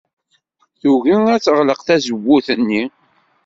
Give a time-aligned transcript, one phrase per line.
[0.79, 2.83] Tugi ad teɣleq tzewwut-nni.